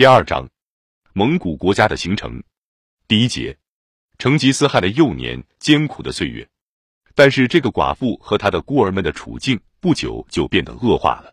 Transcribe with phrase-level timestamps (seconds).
[0.00, 0.48] 第二章，
[1.12, 2.42] 蒙古国家的形成。
[3.06, 3.54] 第一节，
[4.16, 6.48] 成吉思汗的幼年艰苦的岁月。
[7.14, 11.30] 但是这个寡妇和她的孤儿们的处境不久就变得恶化了。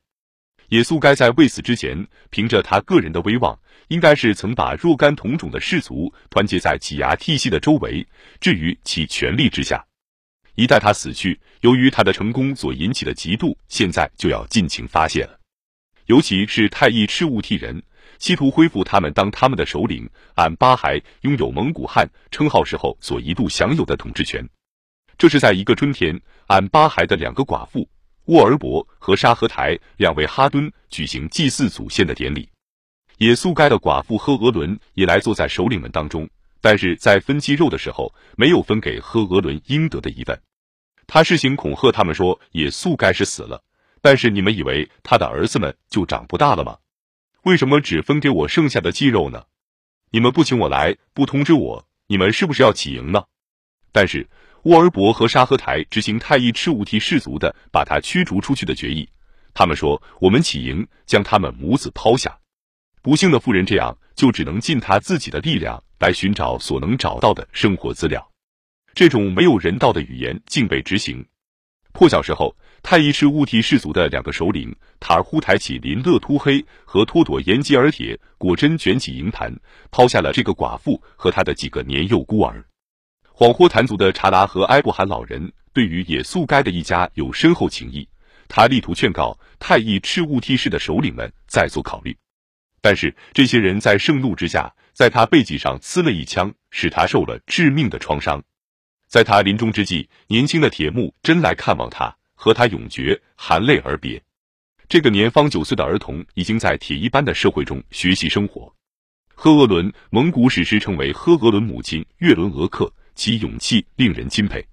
[0.67, 3.57] 也速该在未死之前，凭着他个人的威望，
[3.87, 8.05] 应该是曾把若干同种的氏族团结在挤牙剔息的周围，
[8.41, 9.81] 置于其权力之下。
[10.55, 15.39] 一旦他死去，由于他的成功所引起的嫉妒，现在就要尽情发泄了。
[16.07, 17.81] 尤其是太乙赤兀惕人。
[18.17, 24.47] 企图恢复他们当他们的首领俺巴还拥有蒙古汗称号时候所一度享有的统治权。
[25.17, 27.87] 这是在一个春天，俺巴还的两个寡妇
[28.25, 32.47] 沃尔博和沙和台两位哈敦举行祭祀祖先的典礼。
[33.17, 36.29] 也速该的寡妇呵额伦也来坐在首领们当中，
[36.61, 40.39] 但是在分鸡肉的时候没有分给呵额伦应得的一份。
[41.07, 43.63] 他事行恐吓他们说，也速该是死了，
[44.01, 46.77] 但是你们以为他的儿子们就长不大了吗？
[47.47, 49.45] 为什么只分给我剩下的鸡肉呢？
[50.11, 53.23] 你们不请我来，不通知我，你们是不是要起营呢？
[53.93, 54.27] 但是
[54.63, 59.07] 沃尔伯和沙赫台执行太医赤乌提氏族的把他驱逐出去的决议。
[59.53, 62.37] 他们说我们起营，将他们母子抛下。
[63.01, 68.29] 不幸的妇人这样就只能尽他自己的力量来寻找所能找到的生活资料。
[68.93, 71.25] 这种没有人道的语言竟被执行。
[71.97, 72.55] 破晓时候。
[72.83, 79.53] 太乙赤兀惕氏族的两个首领塔尔忽抬起林勒突黑和托朵延吉尔铁，果真卷起营盘，
[79.91, 82.63] 抛下了这个寡妇和他的几个年幼孤儿。
[83.33, 88.07] 恍惚坛族的查拉和埃布罕老人对于也速该的一家有深厚情谊，
[88.47, 92.15] 他力图劝告太乙赤兀惕氏的首领们再做考虑。
[92.79, 98.41] 但是这些人在盛怒之下，在他背脊上刺了一枪，使他受了致命的创伤。
[99.07, 102.15] 在他临终之际，年轻的铁木真来看望他。
[102.39, 104.21] 和他永诀，含泪而别。
[104.87, 108.71] 这个年方九岁的儿童已经在铁一般的社会中学习生活。
[109.33, 114.63] 赫额伦，蒙古史诗称为赫额伦母亲月伦俄克，其勇气令人钦佩。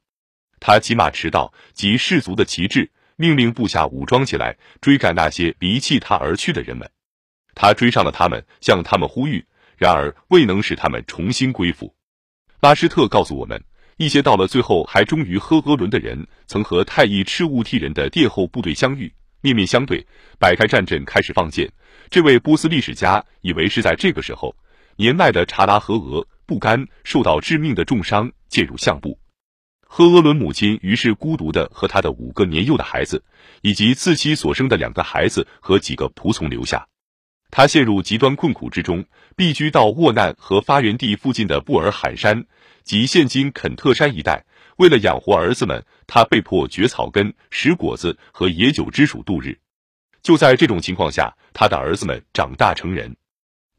[0.61, 6.89] 他骑马驰道，及士族的旗帜，命令部下武装起来，追赶那些离弃他而去的人们。
[7.55, 9.43] 他追上了他们，向他们呼吁，
[9.79, 11.95] 然而未能使他们重新归附。
[12.61, 13.59] 拉施特告诉我们。
[13.97, 20.05] 一些到了最后还忠于呵额伦的人，曾和太乙赤兀惕人的殿后部队相遇，面面相对，
[20.39, 21.71] 摆开战阵，开始放箭。
[22.11, 24.55] 这位波斯历史家以为是在这个时候，
[24.97, 29.19] 年迈的查拉和俄不甘受到致命的重伤，进入相部。
[29.87, 33.23] 呵额伦母亲于是孤独的和他的五个年幼的孩子，
[33.63, 36.89] 以及自妻所生的两个孩子和几个仆从留下。
[37.53, 39.05] 他陷入极端困苦之中，
[39.37, 42.45] 避居到沃难和发源地附近的布尔罕山。
[42.85, 44.45] 及现今肯特山一带，
[44.77, 49.59] 为了养活儿子们，他被迫掘草根、拾果子和野酒之属度日。
[50.23, 53.17] 就在这种情况下，他的儿子们长大成人。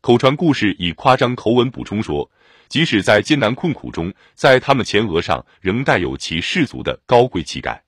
[0.02, 2.30] 口传故事以夸张口吻补充说，
[2.68, 7.84] 即使在艰难困苦中，在他们前额上仍带有其氏族的高贵气概。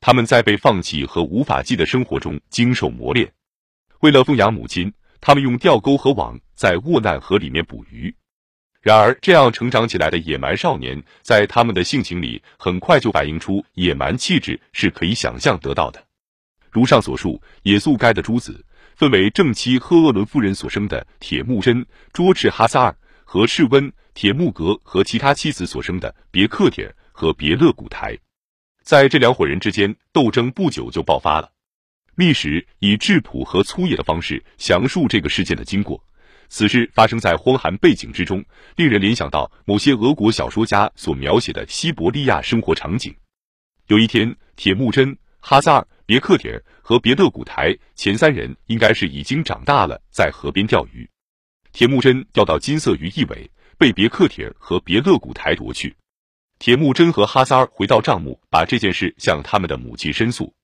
[0.00, 3.32] 他们在被放弃和无法记的生活中经受磨练。
[4.00, 8.14] 为了奉养母亲，他们用钓钩和网在沃难河里面捕鱼。
[8.86, 16.00] 然而，这样成长起来的野蛮少年，在他们的性情里很快就反映出野蛮气质，是可以想象得到的。
[16.70, 18.64] 如上所述，也速该的诸子
[18.94, 28.16] 分为正妻赫额伦夫人所生的铁木真、卓赤哈萨尔和赤温、铁木格和其他妻子所生的别克帖和别勒古台。
[28.84, 31.50] 在这两伙人之间，斗争不久就爆发了。
[32.14, 36.00] 历史以质朴和粗野的方式详述这个事件的经过。
[36.48, 38.44] 此事发生在荒寒背景之中，
[38.76, 43.14] 令人联想到某些俄国小说家所描写的西伯利亚生活场景。
[43.88, 51.08] 有一天，铁木真、哈萨尔、别克帖和别勒古台前三人应该是已经长大了，在河边钓鱼。
[51.72, 55.94] 铁木真钓到金色鱼一尾，被别克帖和别勒古台夺去。
[56.58, 60.54] 铁木真和哈萨尔回到帐幕，把这件事向他们的母亲申诉。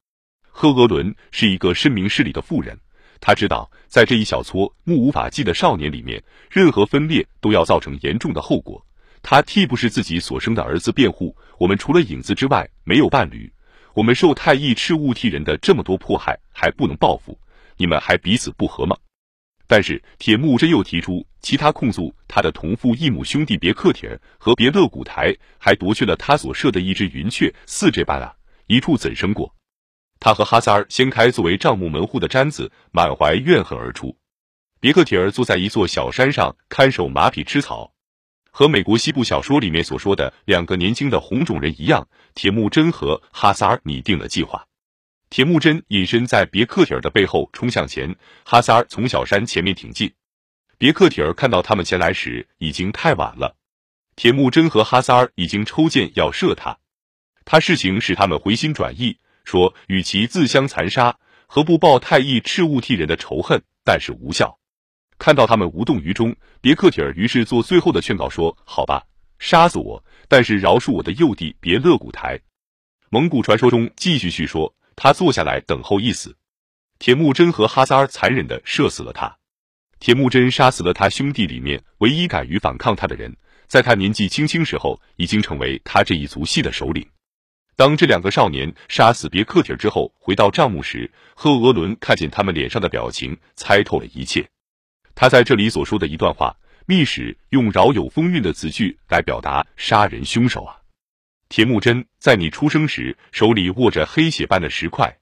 [0.55, 2.79] 赫额伦是一个深明事理的妇人。
[3.25, 8.85] 他知道，在这一小撮目无法纪的少年里面，任何分裂都要造成严重的后果。
[9.23, 11.35] 他替不是自己所生的儿子辩护。
[11.57, 13.51] 我们除了影子之外没有伴侣。
[13.95, 17.39] 我们受太乙赤兀替人的这么多迫害，还不能报复？
[17.77, 18.97] 你们还彼此不和吗？
[19.69, 28.35] 但是铁木真又提出其他控诉：他的同父异母兄弟别克帖和别勒古台还夺去了他所设的一只云雀，似这般啊，
[28.67, 29.55] 一处怎生过？
[30.23, 34.17] 他和哈萨尔掀开作为帐幕门户的毡子，满怀怨恨而出。
[34.79, 37.93] 别克铁儿坐在一座小山上看守马匹吃草，
[38.53, 42.07] 和美国西部小说里面所说的两个年轻的红种人一样。
[42.37, 44.65] 铁木真和哈萨尔拟定了计划。
[45.29, 48.15] 铁木真隐身在别克铁儿的背后冲向前，
[48.45, 50.13] 哈萨尔从小山前面挺进。
[50.79, 53.57] 别克铁儿看到他们前来时，已经太晚了。
[54.15, 56.79] 铁木真和哈萨尔已经抽剑要射他。
[57.45, 63.63] 他事情使他们回心转意，说与其自相残杀，何不报太乙赤物替人的仇恨？
[63.85, 64.59] 但是无效。
[65.19, 69.05] 看到他们无动于衷，别克铁尔于是做最后的劝告，说：“好吧，
[69.39, 72.41] 杀死我，但是饶恕我的幼弟别勒古台。”
[73.11, 76.37] 蒙古传说中继续叙说，他坐下来等候一死。
[76.99, 79.37] 铁木真和哈萨尔残忍的射死了他。
[80.01, 83.37] 铁木真杀死了他兄弟里面唯一敢于反抗他的人，
[83.69, 87.07] 在他年纪轻轻时候已经成为他这一族系的首领。
[87.83, 94.49] 当这两个少年杀死别克提尔之后，回到帐幕时，赫额伦看见他们脸上的表情，猜透了一切。
[95.17, 96.55] 他在这里所说的一段话，
[96.87, 100.79] 密使用饶有风韵的词句来表达杀人凶手啊！
[101.49, 105.19] 铁木真，在你出生时手里握着黑血般的石块，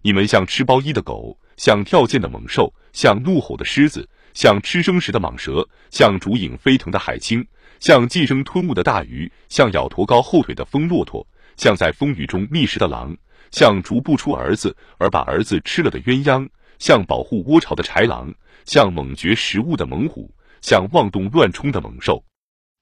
[0.00, 7.46] 你们像吃包衣的狗，像跳涧的猛兽，像怒吼的狮子，像吃生食的蟒蛇，像逐影飞腾的海青，
[7.78, 11.26] 像寄生吞物的大鱼，像咬驼高后腿的疯骆驼，
[11.60, 13.14] 像在风雨中觅食的狼，
[13.50, 16.48] 像逐不出儿子而把儿子吃了的鸳鸯，
[16.78, 18.32] 像保护窝巢的豺狼。
[18.64, 22.24] 像猛掘食物的猛虎，像妄动乱冲的猛兽。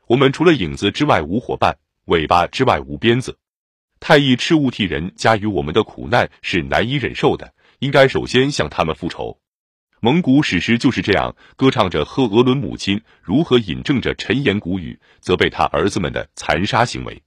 [0.06, 3.36] 我们除了影子之外无伙伴，尾巴之外无鞭子。
[3.98, 9.40] 太乙赤物替人加于我们的苦难是难以忍受的，应该首先向他们复仇。
[10.00, 17.20] 蒙古史诗就是这样歌唱着赫额伦母亲如何引证着陈言古语，责备他儿子们的残杀行为。